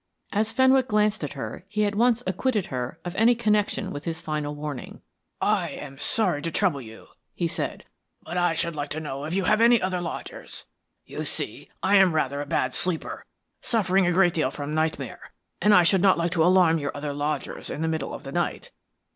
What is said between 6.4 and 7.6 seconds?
to trouble you," he